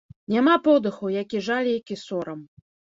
[0.35, 2.39] Няма подыху, які жаль, які сорам.